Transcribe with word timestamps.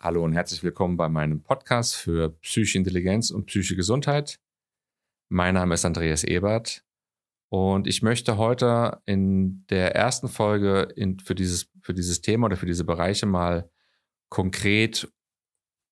Hallo 0.00 0.22
und 0.22 0.32
herzlich 0.32 0.62
willkommen 0.62 0.96
bei 0.96 1.08
meinem 1.08 1.42
Podcast 1.42 1.96
für 1.96 2.30
psychische 2.38 2.78
Intelligenz 2.78 3.32
und 3.32 3.46
psychische 3.46 3.74
Gesundheit. 3.74 4.38
Mein 5.28 5.54
Name 5.54 5.74
ist 5.74 5.84
Andreas 5.84 6.22
Ebert 6.22 6.84
und 7.50 7.88
ich 7.88 8.00
möchte 8.02 8.36
heute 8.36 9.02
in 9.06 9.66
der 9.70 9.96
ersten 9.96 10.28
Folge 10.28 10.82
in, 10.94 11.18
für, 11.18 11.34
dieses, 11.34 11.68
für 11.82 11.94
dieses 11.94 12.20
Thema 12.20 12.46
oder 12.46 12.56
für 12.56 12.66
diese 12.66 12.84
Bereiche 12.84 13.26
mal 13.26 13.68
konkret 14.30 15.12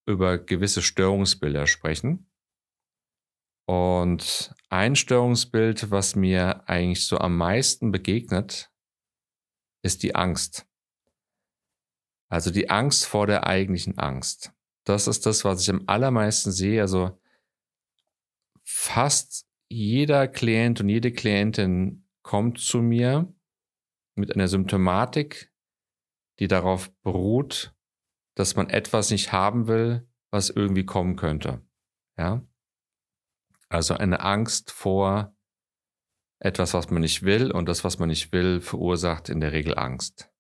über 0.06 0.38
gewisse 0.38 0.82
Störungsbilder 0.82 1.66
sprechen. 1.66 2.30
Und 3.68 4.54
ein 4.68 4.94
Störungsbild, 4.94 5.90
was 5.90 6.14
mir 6.14 6.68
eigentlich 6.68 7.08
so 7.08 7.18
am 7.18 7.36
meisten 7.36 7.90
begegnet, 7.90 8.70
ist 9.82 10.04
die 10.04 10.14
Angst. 10.14 10.64
Also 12.28 12.50
die 12.50 12.70
Angst 12.70 13.06
vor 13.06 13.26
der 13.26 13.46
eigentlichen 13.46 13.98
Angst. 13.98 14.52
Das 14.84 15.06
ist 15.06 15.26
das, 15.26 15.44
was 15.44 15.62
ich 15.62 15.70
am 15.70 15.84
allermeisten 15.86 16.52
sehe. 16.52 16.80
Also 16.80 17.20
fast 18.64 19.46
jeder 19.68 20.28
Klient 20.28 20.80
und 20.80 20.88
jede 20.88 21.12
Klientin 21.12 22.08
kommt 22.22 22.58
zu 22.58 22.82
mir 22.82 23.32
mit 24.16 24.34
einer 24.34 24.48
Symptomatik, 24.48 25.52
die 26.38 26.48
darauf 26.48 26.92
beruht, 27.02 27.74
dass 28.34 28.56
man 28.56 28.68
etwas 28.68 29.10
nicht 29.10 29.32
haben 29.32 29.66
will, 29.66 30.08
was 30.30 30.50
irgendwie 30.50 30.84
kommen 30.84 31.16
könnte. 31.16 31.64
Ja? 32.16 32.46
Also 33.68 33.94
eine 33.94 34.20
Angst 34.20 34.70
vor 34.70 35.34
etwas, 36.38 36.74
was 36.74 36.90
man 36.90 37.00
nicht 37.00 37.22
will 37.22 37.50
und 37.50 37.68
das, 37.68 37.84
was 37.84 37.98
man 37.98 38.08
nicht 38.08 38.32
will, 38.32 38.60
verursacht 38.60 39.28
in 39.28 39.40
der 39.40 39.52
Regel 39.52 39.76
Angst. 39.78 40.30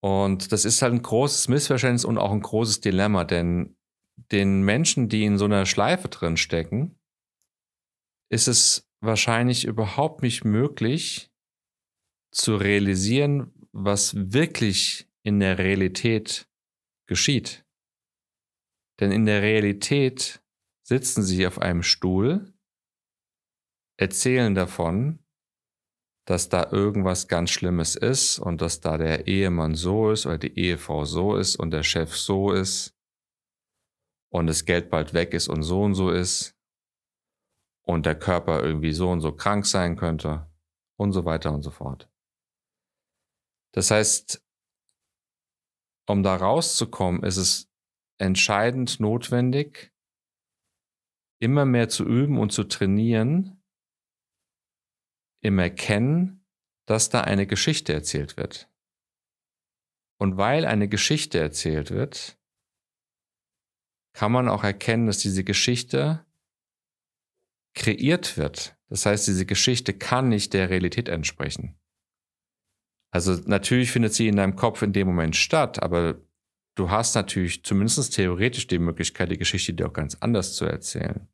Und 0.00 0.52
das 0.52 0.64
ist 0.64 0.82
halt 0.82 0.92
ein 0.92 1.02
großes 1.02 1.48
Missverständnis 1.48 2.04
und 2.04 2.18
auch 2.18 2.30
ein 2.30 2.40
großes 2.40 2.80
Dilemma, 2.80 3.24
denn 3.24 3.76
den 4.32 4.62
Menschen, 4.62 5.08
die 5.08 5.24
in 5.24 5.38
so 5.38 5.44
einer 5.44 5.66
Schleife 5.66 6.08
drin 6.08 6.36
stecken, 6.36 6.98
ist 8.30 8.48
es 8.48 8.88
wahrscheinlich 9.00 9.64
überhaupt 9.64 10.22
nicht 10.22 10.44
möglich 10.44 11.30
zu 12.32 12.56
realisieren, 12.56 13.52
was 13.72 14.14
wirklich 14.32 15.08
in 15.22 15.40
der 15.40 15.58
Realität 15.58 16.48
geschieht. 17.06 17.64
Denn 19.00 19.12
in 19.12 19.24
der 19.24 19.42
Realität 19.42 20.42
sitzen 20.82 21.22
sie 21.22 21.46
auf 21.46 21.58
einem 21.58 21.82
Stuhl, 21.82 22.52
erzählen 23.98 24.54
davon, 24.54 25.24
dass 26.28 26.50
da 26.50 26.70
irgendwas 26.70 27.26
ganz 27.26 27.48
Schlimmes 27.48 27.96
ist 27.96 28.38
und 28.38 28.60
dass 28.60 28.80
da 28.80 28.98
der 28.98 29.26
Ehemann 29.26 29.74
so 29.74 30.10
ist 30.10 30.26
oder 30.26 30.36
die 30.36 30.58
Ehefrau 30.58 31.06
so 31.06 31.36
ist 31.36 31.56
und 31.56 31.70
der 31.70 31.82
Chef 31.82 32.14
so 32.14 32.52
ist 32.52 32.94
und 34.30 34.46
das 34.46 34.66
Geld 34.66 34.90
bald 34.90 35.14
weg 35.14 35.32
ist 35.32 35.48
und 35.48 35.62
so 35.62 35.82
und 35.82 35.94
so 35.94 36.10
ist 36.10 36.54
und 37.86 38.04
der 38.04 38.18
Körper 38.18 38.62
irgendwie 38.62 38.92
so 38.92 39.08
und 39.08 39.22
so 39.22 39.32
krank 39.32 39.64
sein 39.64 39.96
könnte 39.96 40.46
und 40.98 41.12
so 41.12 41.24
weiter 41.24 41.50
und 41.50 41.62
so 41.62 41.70
fort. 41.70 42.10
Das 43.72 43.90
heißt, 43.90 44.44
um 46.10 46.22
da 46.22 46.36
rauszukommen, 46.36 47.22
ist 47.22 47.38
es 47.38 47.70
entscheidend 48.20 49.00
notwendig, 49.00 49.94
immer 51.40 51.64
mehr 51.64 51.88
zu 51.88 52.04
üben 52.04 52.38
und 52.38 52.52
zu 52.52 52.64
trainieren, 52.64 53.57
im 55.40 55.58
Erkennen, 55.58 56.44
dass 56.86 57.10
da 57.10 57.20
eine 57.22 57.46
Geschichte 57.46 57.92
erzählt 57.92 58.36
wird. 58.36 58.68
Und 60.18 60.36
weil 60.36 60.64
eine 60.64 60.88
Geschichte 60.88 61.38
erzählt 61.38 61.90
wird, 61.90 62.38
kann 64.14 64.32
man 64.32 64.48
auch 64.48 64.64
erkennen, 64.64 65.06
dass 65.06 65.18
diese 65.18 65.44
Geschichte 65.44 66.26
kreiert 67.74 68.36
wird. 68.36 68.76
Das 68.88 69.06
heißt, 69.06 69.28
diese 69.28 69.46
Geschichte 69.46 69.94
kann 69.94 70.28
nicht 70.28 70.54
der 70.54 70.70
Realität 70.70 71.08
entsprechen. 71.08 71.78
Also 73.10 73.34
natürlich 73.46 73.92
findet 73.92 74.14
sie 74.14 74.28
in 74.28 74.36
deinem 74.36 74.56
Kopf 74.56 74.82
in 74.82 74.92
dem 74.92 75.06
Moment 75.06 75.36
statt, 75.36 75.82
aber 75.82 76.20
du 76.74 76.90
hast 76.90 77.14
natürlich 77.14 77.64
zumindest 77.64 78.14
theoretisch 78.14 78.66
die 78.66 78.78
Möglichkeit, 78.78 79.30
die 79.30 79.38
Geschichte 79.38 79.72
dir 79.72 79.86
auch 79.86 79.92
ganz 79.92 80.16
anders 80.16 80.54
zu 80.54 80.64
erzählen. 80.64 81.28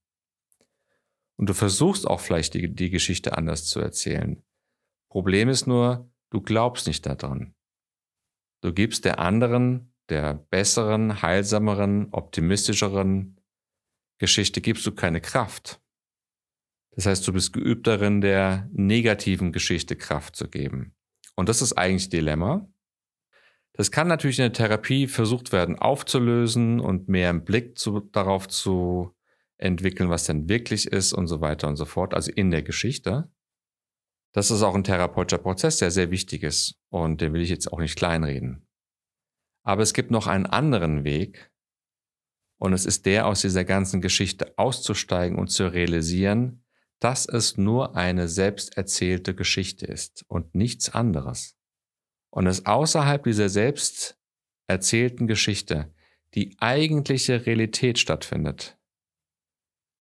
Und 1.37 1.49
du 1.49 1.55
versuchst 1.55 2.07
auch 2.07 2.21
vielleicht 2.21 2.55
die, 2.55 2.73
die 2.73 2.91
Geschichte 2.91 3.37
anders 3.37 3.67
zu 3.67 3.81
erzählen. 3.81 4.43
Problem 5.09 5.49
ist 5.49 5.67
nur, 5.67 6.11
du 6.31 6.41
glaubst 6.41 6.87
nicht 6.87 7.07
daran. 7.07 7.55
Du 8.61 8.73
gibst 8.73 9.05
der 9.05 9.19
anderen, 9.19 9.93
der 10.09 10.35
besseren, 10.35 11.23
heilsameren, 11.23 12.09
optimistischeren 12.13 13.41
Geschichte 14.19 14.61
gibst 14.61 14.87
du 14.87 14.93
keine 14.93 15.21
Kraft. 15.21 15.81
Das 16.93 17.07
heißt, 17.07 17.27
du 17.27 17.33
bist 17.33 17.53
geübt 17.53 17.87
darin, 17.87 18.21
der 18.21 18.69
negativen 18.73 19.53
Geschichte 19.53 19.97
Kraft 19.97 20.37
zu 20.37 20.49
geben. 20.49 20.95
Und 21.35 21.49
das 21.49 21.63
ist 21.63 21.73
eigentlich 21.73 22.09
Dilemma. 22.09 22.69
Das 23.73 23.91
kann 23.91 24.07
natürlich 24.07 24.39
in 24.39 24.45
der 24.45 24.53
Therapie 24.53 25.09
versucht 25.09 25.51
werden 25.51 25.77
aufzulösen 25.79 26.79
und 26.79 27.09
mehr 27.09 27.31
im 27.31 27.45
Blick 27.45 27.77
zu, 27.77 27.99
darauf 27.99 28.47
zu 28.47 29.17
entwickeln, 29.65 30.11
was 30.11 30.25
denn 30.25 30.49
wirklich 30.49 30.87
ist 30.87 31.13
und 31.13 31.27
so 31.27 31.41
weiter 31.41 31.67
und 31.69 31.77
so 31.77 31.87
fort, 31.87 32.15
also 32.15 32.31
in 32.31 32.51
der 32.51 32.63
Geschichte. 32.63 33.31
Das 34.33 34.51
ist 34.51 34.63
auch 34.63 34.75
ein 34.75 34.85
therapeutischer 34.85 35.43
Prozess, 35.43 35.79
der 35.79 35.91
sehr 35.91 36.11
wichtig 36.11 36.43
ist 36.43 36.79
und 36.91 37.21
den 37.21 37.33
will 37.33 37.43
ich 37.43 37.51
jetzt 37.51 37.73
auch 37.73 37.79
nicht 37.81 37.97
kleinreden. 37.97 38.67
Aber 39.63 39.83
es 39.83 39.95
gibt 39.95 40.11
noch 40.11 40.27
einen 40.27 40.47
anderen 40.47 41.05
Weg 41.05 41.51
und 42.59 42.73
es 42.73 42.85
ist 42.85 43.07
der, 43.07 43.27
aus 43.27 43.41
dieser 43.41 43.65
ganzen 43.65 44.01
Geschichte 44.01 44.53
auszusteigen 44.59 45.39
und 45.39 45.49
zu 45.49 45.73
realisieren, 45.73 46.65
dass 46.99 47.27
es 47.27 47.57
nur 47.57 47.97
eine 47.97 48.29
selbst 48.29 48.77
erzählte 48.77 49.35
Geschichte 49.35 49.87
ist 49.87 50.25
und 50.29 50.55
nichts 50.55 50.91
anderes. 50.91 51.57
Und 52.31 52.47
es 52.47 52.67
außerhalb 52.67 53.23
dieser 53.25 53.49
selbst 53.49 54.19
erzählten 54.67 55.27
Geschichte 55.27 55.95
die 56.35 56.57
eigentliche 56.59 57.47
Realität 57.47 57.99
stattfindet 57.99 58.77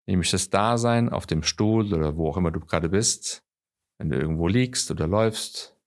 nämlich 0.06 0.32
das 0.32 0.50
Dasein 0.50 1.10
auf 1.10 1.26
dem 1.26 1.44
Stuhl 1.44 1.94
oder 1.94 2.18
wo 2.18 2.30
auch 2.30 2.38
immer 2.38 2.52
du 2.52 2.60
gerade 2.60 2.90
bist, 2.90 3.44
wenn 3.98 4.10
du 4.10 4.18
irgendwo 4.18 4.48
liegst 4.48 4.92
oder 4.92 5.08
läufst, 5.08 5.78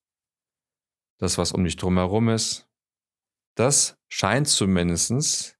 das, 1.18 1.38
was 1.38 1.52
um 1.52 1.64
dich 1.64 1.76
drumherum 1.76 2.28
ist, 2.28 2.68
das 3.54 3.98
scheint 4.08 4.48
zumindestens 4.48 5.56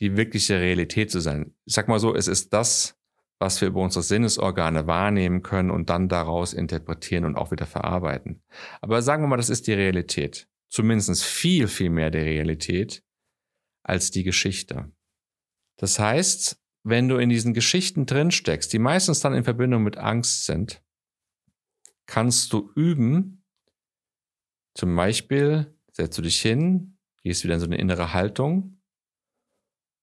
die 0.00 0.16
wirkliche 0.16 0.58
Realität 0.58 1.10
zu 1.10 1.20
sein. 1.20 1.54
Ich 1.66 1.74
sag 1.74 1.88
mal 1.88 2.00
so, 2.00 2.14
es 2.14 2.26
ist 2.26 2.52
das, 2.52 2.96
was 3.38 3.60
wir 3.60 3.68
über 3.68 3.80
unsere 3.80 4.02
Sinnesorgane 4.02 4.86
wahrnehmen 4.86 5.42
können 5.42 5.70
und 5.70 5.90
dann 5.90 6.08
daraus 6.08 6.52
interpretieren 6.52 7.24
und 7.24 7.36
auch 7.36 7.50
wieder 7.50 7.66
verarbeiten. 7.66 8.42
Aber 8.80 9.02
sagen 9.02 9.22
wir 9.22 9.28
mal, 9.28 9.36
das 9.36 9.50
ist 9.50 9.66
die 9.66 9.72
Realität. 9.72 10.48
Zumindest 10.68 11.24
viel, 11.24 11.66
viel 11.66 11.90
mehr 11.90 12.10
die 12.10 12.18
Realität 12.18 13.02
als 13.82 14.10
die 14.10 14.24
Geschichte. 14.24 14.92
Das 15.76 15.98
heißt, 15.98 16.59
wenn 16.82 17.08
du 17.08 17.16
in 17.16 17.28
diesen 17.28 17.54
Geschichten 17.54 18.06
drin 18.06 18.30
steckst, 18.30 18.72
die 18.72 18.78
meistens 18.78 19.20
dann 19.20 19.34
in 19.34 19.44
Verbindung 19.44 19.82
mit 19.82 19.96
Angst 19.98 20.46
sind, 20.46 20.82
kannst 22.06 22.52
du 22.52 22.72
üben. 22.74 23.44
Zum 24.74 24.94
Beispiel 24.96 25.74
setzt 25.92 26.16
du 26.18 26.22
dich 26.22 26.40
hin, 26.40 26.98
gehst 27.22 27.44
wieder 27.44 27.54
in 27.54 27.60
so 27.60 27.66
eine 27.66 27.78
innere 27.78 28.14
Haltung 28.14 28.80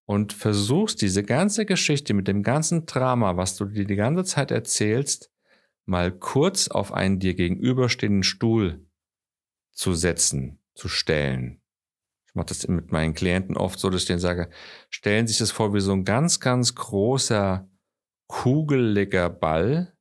und 0.05 0.33
versuchst 0.33 1.01
diese 1.01 1.23
ganze 1.23 1.65
Geschichte 1.65 2.13
mit 2.13 2.27
dem 2.27 2.43
ganzen 2.43 2.85
Drama, 2.85 3.37
was 3.37 3.55
du 3.55 3.65
dir 3.65 3.85
die 3.85 3.95
ganze 3.95 4.23
Zeit 4.23 4.51
erzählst, 4.51 5.31
mal 5.85 6.11
kurz 6.11 6.67
auf 6.67 6.93
einen 6.93 7.19
dir 7.19 7.33
gegenüberstehenden 7.33 8.23
Stuhl 8.23 8.85
zu 9.71 9.93
setzen, 9.93 10.59
zu 10.75 10.89
stellen 10.89 11.61
mache 12.37 12.47
das 12.47 12.67
mit 12.67 12.91
meinen 12.91 13.13
Klienten 13.13 13.57
oft 13.57 13.77
so, 13.77 13.89
dass 13.89 14.03
ich 14.03 14.07
denen 14.07 14.19
sage, 14.19 14.49
stellen 14.89 15.27
Sie 15.27 15.33
sich 15.33 15.39
das 15.39 15.51
vor 15.51 15.73
wie 15.73 15.81
so 15.81 15.91
ein 15.91 16.05
ganz, 16.05 16.39
ganz 16.39 16.73
großer, 16.75 17.69
kugeliger 18.27 19.29
Ball. 19.29 19.93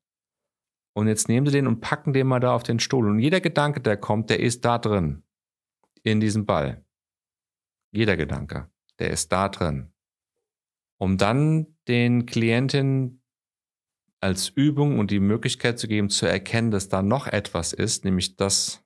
Und 0.95 1.09
jetzt 1.09 1.29
nehmen 1.29 1.47
Sie 1.47 1.53
den 1.53 1.67
und 1.67 1.81
packen 1.81 2.13
den 2.13 2.29
mal 2.29 2.39
da 2.39 2.55
auf 2.55 2.63
den 2.63 2.79
Stuhl. 2.79 3.09
Und 3.09 3.19
jeder 3.19 3.41
Gedanke, 3.41 3.81
der 3.81 3.97
kommt, 3.97 4.31
der 4.31 4.41
ist 4.41 4.65
da 4.65 4.79
drin. 4.79 5.25
In 6.05 6.21
diesem 6.21 6.47
Ball. 6.47 6.85
Jeder 7.91 8.17
Gedanke, 8.17 8.71
der 9.01 9.11
ist 9.11 9.33
da 9.33 9.49
drin. 9.49 9.93
Um 10.99 11.19
dann 11.19 11.67
den 11.89 12.27
Klienten 12.27 13.23
als 14.21 14.49
Übung 14.49 14.99
und 14.99 15.11
die 15.11 15.21
Möglichkeit 15.21 15.79
zu 15.79 15.89
geben, 15.89 16.09
zu 16.09 16.27
erkennen, 16.27 16.71
dass 16.71 16.89
da 16.89 17.03
noch 17.03 17.27
etwas 17.27 17.73
ist, 17.73 18.05
nämlich 18.05 18.37
das, 18.37 18.86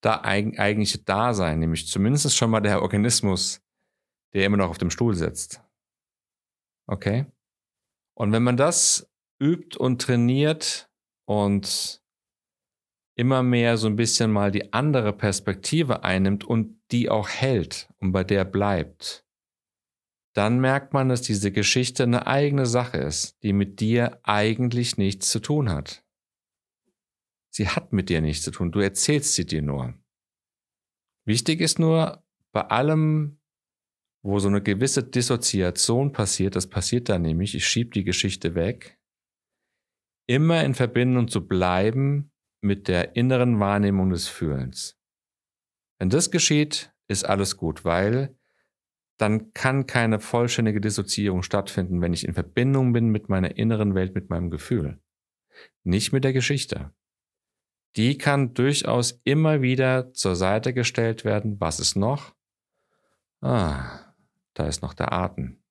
da 0.00 0.22
eigentliche 0.22 0.98
Dasein, 0.98 1.58
nämlich 1.58 1.86
zumindest 1.86 2.36
schon 2.36 2.50
mal 2.50 2.60
der 2.60 2.82
Organismus, 2.82 3.62
der 4.32 4.46
immer 4.46 4.56
noch 4.56 4.70
auf 4.70 4.78
dem 4.78 4.90
Stuhl 4.90 5.14
sitzt. 5.14 5.62
Okay? 6.86 7.26
Und 8.14 8.32
wenn 8.32 8.42
man 8.42 8.56
das 8.56 9.10
übt 9.40 9.78
und 9.78 10.02
trainiert 10.02 10.90
und 11.26 12.02
immer 13.16 13.42
mehr 13.42 13.76
so 13.76 13.86
ein 13.86 13.96
bisschen 13.96 14.32
mal 14.32 14.50
die 14.50 14.72
andere 14.72 15.12
Perspektive 15.12 16.04
einnimmt 16.04 16.44
und 16.44 16.80
die 16.90 17.10
auch 17.10 17.28
hält 17.28 17.88
und 17.98 18.12
bei 18.12 18.24
der 18.24 18.44
bleibt, 18.44 19.26
dann 20.34 20.60
merkt 20.60 20.92
man, 20.92 21.08
dass 21.08 21.22
diese 21.22 21.50
Geschichte 21.50 22.04
eine 22.04 22.26
eigene 22.26 22.66
Sache 22.66 22.98
ist, 22.98 23.42
die 23.42 23.52
mit 23.52 23.80
dir 23.80 24.20
eigentlich 24.22 24.96
nichts 24.96 25.28
zu 25.28 25.40
tun 25.40 25.70
hat. 25.70 26.04
Sie 27.50 27.68
hat 27.68 27.92
mit 27.92 28.08
dir 28.08 28.20
nichts 28.20 28.44
zu 28.44 28.50
tun, 28.50 28.72
du 28.72 28.80
erzählst 28.80 29.34
sie 29.34 29.44
dir 29.44 29.62
nur. 29.62 29.94
Wichtig 31.26 31.60
ist 31.60 31.78
nur, 31.78 32.24
bei 32.52 32.62
allem, 32.62 33.40
wo 34.22 34.38
so 34.38 34.48
eine 34.48 34.62
gewisse 34.62 35.02
Dissoziation 35.02 36.12
passiert, 36.12 36.56
das 36.56 36.68
passiert 36.68 37.08
da 37.08 37.18
nämlich, 37.18 37.54
ich 37.54 37.66
schiebe 37.66 37.90
die 37.90 38.04
Geschichte 38.04 38.54
weg, 38.54 38.98
immer 40.26 40.64
in 40.64 40.74
Verbindung 40.74 41.28
zu 41.28 41.46
bleiben 41.46 42.30
mit 42.60 42.88
der 42.88 43.16
inneren 43.16 43.58
Wahrnehmung 43.58 44.10
des 44.10 44.28
Fühlens. 44.28 44.98
Wenn 45.98 46.10
das 46.10 46.30
geschieht, 46.30 46.92
ist 47.08 47.24
alles 47.24 47.56
gut, 47.56 47.84
weil 47.84 48.36
dann 49.18 49.52
kann 49.52 49.86
keine 49.86 50.18
vollständige 50.18 50.80
Dissoziierung 50.80 51.42
stattfinden, 51.42 52.00
wenn 52.00 52.14
ich 52.14 52.24
in 52.24 52.32
Verbindung 52.32 52.92
bin 52.92 53.08
mit 53.08 53.28
meiner 53.28 53.56
inneren 53.56 53.94
Welt, 53.94 54.14
mit 54.14 54.30
meinem 54.30 54.50
Gefühl. 54.50 54.98
Nicht 55.84 56.12
mit 56.12 56.24
der 56.24 56.32
Geschichte. 56.32 56.94
Die 57.96 58.18
kann 58.18 58.54
durchaus 58.54 59.20
immer 59.24 59.62
wieder 59.62 60.12
zur 60.12 60.36
Seite 60.36 60.72
gestellt 60.72 61.24
werden. 61.24 61.60
Was 61.60 61.80
ist 61.80 61.96
noch? 61.96 62.34
Ah, 63.40 64.12
da 64.54 64.66
ist 64.66 64.82
noch 64.82 64.94
der 64.94 65.12
Atem. 65.12 65.62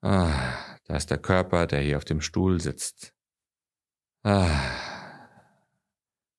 Ah, 0.00 0.78
da 0.84 0.96
ist 0.96 1.10
der 1.10 1.18
Körper, 1.18 1.66
der 1.66 1.80
hier 1.80 1.96
auf 1.96 2.04
dem 2.04 2.20
Stuhl 2.20 2.60
sitzt. 2.60 3.12
Ah, 4.22 4.48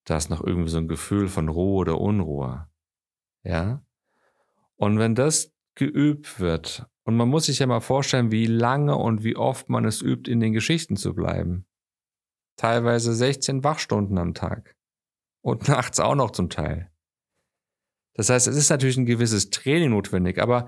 da 0.06 0.18
ist 0.18 0.30
noch 0.30 0.42
irgendwie 0.42 0.70
so 0.70 0.78
ein 0.78 0.88
Gefühl 0.88 1.28
von 1.28 1.50
Ruhe 1.50 1.82
oder 1.82 2.00
Unruhe. 2.00 2.68
Ja? 3.44 3.84
Und 4.78 5.00
wenn 5.00 5.16
das 5.16 5.54
geübt 5.76 6.40
wird. 6.40 6.86
Und 7.04 7.18
man 7.18 7.28
muss 7.28 7.46
sich 7.46 7.60
ja 7.60 7.68
mal 7.68 7.82
vorstellen, 7.82 8.32
wie 8.32 8.46
lange 8.46 8.96
und 8.96 9.24
wie 9.24 9.36
oft 9.36 9.70
man 9.70 9.86
es 9.86 10.02
übt, 10.02 10.32
in 10.32 10.40
den 10.40 10.54
Geschichten 10.54 10.96
zu 10.96 11.14
bleiben. 11.14 11.66
Teilweise 12.56 13.14
16 13.14 13.64
Wachstunden 13.64 14.18
am 14.18 14.34
Tag. 14.34 14.77
Und 15.48 15.68
nachts 15.68 16.00
auch 16.00 16.16
noch 16.16 16.32
zum 16.32 16.50
Teil. 16.50 16.92
Das 18.14 18.30
heißt, 18.30 18.48
es 18.48 18.56
ist 18.56 18.70
natürlich 18.70 18.98
ein 18.98 19.06
gewisses 19.06 19.50
Training 19.50 19.92
notwendig, 19.92 20.42
aber 20.42 20.68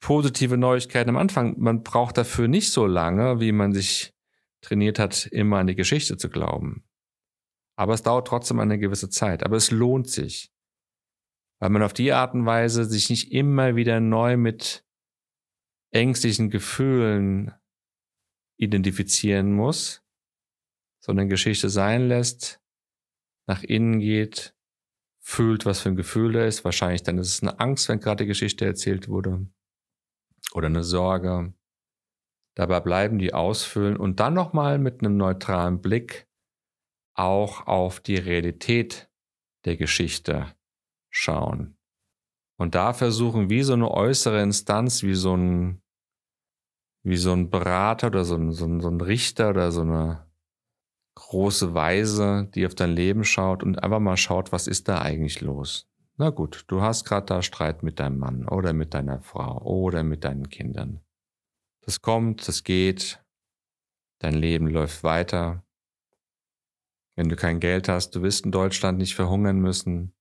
positive 0.00 0.56
Neuigkeiten 0.56 1.10
am 1.10 1.16
Anfang, 1.16 1.58
man 1.58 1.82
braucht 1.82 2.18
dafür 2.18 2.46
nicht 2.46 2.70
so 2.70 2.86
lange, 2.86 3.40
wie 3.40 3.52
man 3.52 3.72
sich 3.72 4.14
trainiert 4.60 4.98
hat, 4.98 5.26
immer 5.26 5.58
an 5.58 5.66
die 5.66 5.74
Geschichte 5.74 6.16
zu 6.16 6.28
glauben. 6.28 6.84
Aber 7.76 7.94
es 7.94 8.02
dauert 8.02 8.26
trotzdem 8.26 8.60
eine 8.60 8.78
gewisse 8.78 9.08
Zeit. 9.08 9.42
Aber 9.42 9.56
es 9.56 9.70
lohnt 9.70 10.08
sich 10.08 10.52
weil 11.58 11.70
man 11.70 11.82
auf 11.82 11.92
die 11.92 12.12
Art 12.12 12.34
und 12.34 12.46
Weise 12.46 12.84
sich 12.84 13.10
nicht 13.10 13.32
immer 13.32 13.76
wieder 13.76 14.00
neu 14.00 14.36
mit 14.36 14.84
ängstlichen 15.90 16.50
Gefühlen 16.50 17.52
identifizieren 18.58 19.52
muss, 19.52 20.02
sondern 21.00 21.28
Geschichte 21.28 21.70
sein 21.70 22.08
lässt, 22.08 22.60
nach 23.46 23.62
innen 23.62 24.00
geht, 24.00 24.54
fühlt, 25.20 25.66
was 25.66 25.80
für 25.80 25.88
ein 25.88 25.96
Gefühl 25.96 26.32
da 26.32 26.44
ist. 26.44 26.64
Wahrscheinlich 26.64 27.02
dann 27.02 27.18
ist 27.18 27.28
es 27.28 27.42
eine 27.42 27.58
Angst, 27.58 27.88
wenn 27.88 28.00
gerade 28.00 28.24
die 28.24 28.28
Geschichte 28.28 28.64
erzählt 28.64 29.08
wurde. 29.08 29.46
Oder 30.52 30.66
eine 30.66 30.84
Sorge. 30.84 31.52
Dabei 32.54 32.80
bleiben, 32.80 33.18
die 33.18 33.34
ausfüllen 33.34 33.96
und 33.96 34.20
dann 34.20 34.34
nochmal 34.34 34.78
mit 34.78 35.00
einem 35.00 35.16
neutralen 35.16 35.82
Blick 35.82 36.28
auch 37.14 37.66
auf 37.66 38.00
die 38.00 38.16
Realität 38.16 39.10
der 39.64 39.76
Geschichte 39.76 40.54
schauen. 41.10 41.76
Und 42.58 42.74
da 42.74 42.94
versuchen, 42.94 43.50
wie 43.50 43.62
so 43.62 43.74
eine 43.74 43.90
äußere 43.90 44.42
Instanz, 44.42 45.02
wie 45.02 45.14
so 45.14 45.36
ein, 45.36 45.82
wie 47.04 47.16
so 47.16 47.32
ein 47.32 47.50
Berater 47.50 48.06
oder 48.06 48.24
so 48.24 48.36
ein, 48.36 48.52
so 48.52 48.64
ein, 48.64 48.80
so 48.80 48.88
ein 48.88 49.00
Richter 49.00 49.50
oder 49.50 49.70
so 49.70 49.82
eine 49.82 50.25
große 51.16 51.74
Weise, 51.74 52.48
die 52.54 52.66
auf 52.66 52.74
dein 52.74 52.92
Leben 52.92 53.24
schaut 53.24 53.62
und 53.62 53.82
einfach 53.82 53.98
mal 53.98 54.16
schaut, 54.16 54.52
was 54.52 54.68
ist 54.68 54.88
da 54.88 55.00
eigentlich 55.02 55.40
los. 55.40 55.88
Na 56.18 56.30
gut, 56.30 56.64
du 56.68 56.82
hast 56.82 57.04
gerade 57.04 57.26
da 57.26 57.42
Streit 57.42 57.82
mit 57.82 57.98
deinem 57.98 58.18
Mann 58.18 58.48
oder 58.48 58.72
mit 58.72 58.94
deiner 58.94 59.20
Frau 59.20 59.60
oder 59.62 60.02
mit 60.02 60.24
deinen 60.24 60.48
Kindern. 60.48 61.00
Das 61.80 62.00
kommt, 62.00 62.46
das 62.46 62.64
geht, 62.64 63.22
dein 64.18 64.34
Leben 64.34 64.68
läuft 64.68 65.04
weiter. 65.04 65.64
Wenn 67.16 67.28
du 67.28 67.36
kein 67.36 67.60
Geld 67.60 67.88
hast, 67.88 68.10
du 68.14 68.22
wirst 68.22 68.44
in 68.44 68.52
Deutschland 68.52 68.98
nicht 68.98 69.14
verhungern 69.14 69.58
müssen. 69.58 70.14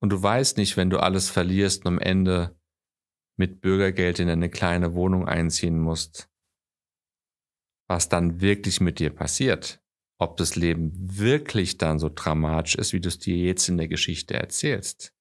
Und 0.00 0.10
du 0.10 0.22
weißt 0.22 0.58
nicht, 0.58 0.76
wenn 0.76 0.90
du 0.90 0.98
alles 0.98 1.30
verlierst 1.30 1.84
und 1.84 1.94
am 1.94 1.98
Ende 1.98 2.58
mit 3.36 3.60
Bürgergeld 3.60 4.18
in 4.18 4.28
eine 4.28 4.50
kleine 4.50 4.94
Wohnung 4.94 5.26
einziehen 5.26 5.78
musst, 5.78 6.30
was 7.88 8.08
dann 8.08 8.40
wirklich 8.40 8.80
mit 8.80 8.98
dir 8.98 9.10
passiert. 9.10 9.83
Ob 10.24 10.38
das 10.38 10.56
Leben 10.56 10.90
wirklich 10.94 11.76
dann 11.76 11.98
so 11.98 12.08
dramatisch 12.08 12.76
ist, 12.76 12.94
wie 12.94 13.00
du 13.00 13.08
es 13.08 13.18
dir 13.18 13.36
jetzt 13.36 13.68
in 13.68 13.76
der 13.76 13.88
Geschichte 13.88 14.32
erzählst. 14.32 15.14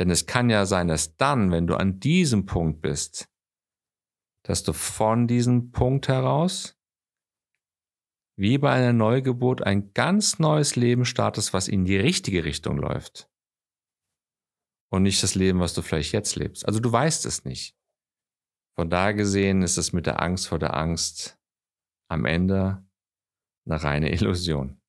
Denn 0.00 0.10
es 0.10 0.26
kann 0.26 0.50
ja 0.50 0.66
sein, 0.66 0.88
dass 0.88 1.16
dann, 1.16 1.52
wenn 1.52 1.68
du 1.68 1.76
an 1.76 2.00
diesem 2.00 2.44
Punkt 2.44 2.82
bist, 2.82 3.30
dass 4.44 4.64
du 4.64 4.72
von 4.72 5.28
diesem 5.28 5.70
Punkt 5.70 6.08
heraus, 6.08 6.76
wie 8.36 8.58
bei 8.58 8.72
einer 8.72 8.92
Neugeburt, 8.92 9.62
ein 9.62 9.92
ganz 9.92 10.40
neues 10.40 10.74
Leben 10.74 11.04
startest, 11.04 11.52
was 11.52 11.68
in 11.68 11.84
die 11.84 11.96
richtige 11.96 12.44
Richtung 12.44 12.78
läuft 12.78 13.30
und 14.90 15.04
nicht 15.04 15.22
das 15.22 15.36
Leben, 15.36 15.60
was 15.60 15.72
du 15.72 15.82
vielleicht 15.82 16.12
jetzt 16.12 16.34
lebst. 16.34 16.66
Also 16.66 16.80
du 16.80 16.90
weißt 16.90 17.26
es 17.26 17.44
nicht. 17.44 17.76
Von 18.76 18.90
da 18.90 19.12
gesehen 19.12 19.62
ist 19.62 19.76
es 19.76 19.92
mit 19.92 20.06
der 20.06 20.20
Angst 20.20 20.48
vor 20.48 20.58
der 20.58 20.74
Angst 20.74 21.38
am 22.10 22.24
Ende 22.24 22.83
eine 23.66 23.82
reine 23.82 24.12
Illusion. 24.12 24.80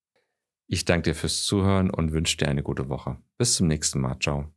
Ich 0.67 0.85
danke 0.85 1.11
dir 1.11 1.15
fürs 1.15 1.43
Zuhören 1.43 1.89
und 1.89 2.11
wünsche 2.11 2.37
dir 2.37 2.47
eine 2.47 2.63
gute 2.63 2.89
Woche. 2.89 3.17
Bis 3.37 3.55
zum 3.55 3.67
nächsten 3.67 4.01
Mal. 4.01 4.17
Ciao. 4.19 4.54